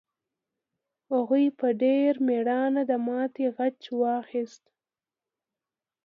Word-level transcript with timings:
هغوی 1.11 1.45
په 1.59 1.67
ډېر 1.83 2.11
مېړانه 2.27 2.81
د 2.89 2.91
ماتې 3.05 3.45
غچ 3.55 3.81
واخیست. 4.01 4.63